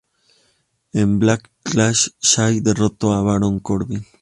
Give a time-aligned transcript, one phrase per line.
[0.93, 4.03] En Backlash, Zayn derrotó a Baron Corbin.